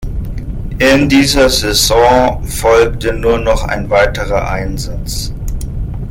In 0.79 1.09
dieser 1.09 1.47
Saison 1.47 2.43
folgte 2.43 3.13
nur 3.13 3.37
noch 3.37 3.63
ein 3.65 3.87
weiterer 3.87 4.49
Einsatz. 4.49 5.31